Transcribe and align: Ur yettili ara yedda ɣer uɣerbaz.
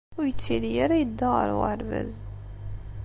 Ur 0.17 0.25
yettili 0.27 0.71
ara 0.83 0.95
yedda 1.01 1.27
ɣer 1.35 1.49
uɣerbaz. 1.55 2.13